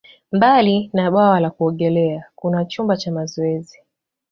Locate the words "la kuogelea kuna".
1.39-2.65